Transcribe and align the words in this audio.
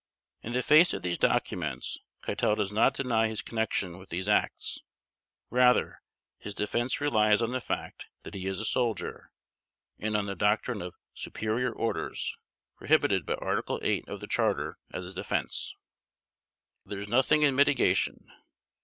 In 0.41 0.53
the 0.53 0.63
face 0.63 0.95
of 0.95 1.03
these 1.03 1.19
documents 1.19 1.99
Keitel 2.23 2.55
does 2.57 2.73
not 2.73 2.95
deny 2.95 3.27
his 3.27 3.43
connection 3.43 3.99
with 3.99 4.09
these 4.09 4.27
acts. 4.27 4.79
Rather, 5.51 6.01
his 6.39 6.55
defense 6.55 6.99
relies 6.99 7.39
on 7.39 7.51
the 7.51 7.61
fact 7.61 8.07
that 8.23 8.33
he 8.33 8.47
is 8.47 8.59
a 8.59 8.65
soldier, 8.65 9.31
and 9.99 10.17
on 10.17 10.25
the 10.25 10.33
doctrine 10.35 10.81
of 10.81 10.95
"superior 11.13 11.71
orders", 11.71 12.35
prohibited 12.77 13.27
by 13.27 13.35
Article 13.35 13.77
8 13.83 14.07
of 14.07 14.21
the 14.21 14.27
Charter 14.27 14.79
as 14.91 15.05
a 15.05 15.13
defense. 15.13 15.75
There 16.83 16.97
is 16.97 17.07
nothing 17.07 17.43
in 17.43 17.55
mitigation. 17.55 18.25